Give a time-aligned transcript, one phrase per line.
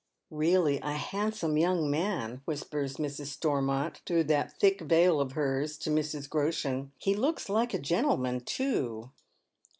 [0.31, 3.27] "Really, a handsome young man," whispers Mrs.
[3.27, 6.27] Storm.ont through that thick veil of hers to Mrs.
[6.27, 9.11] Groshen." He looks like a gentleman, too."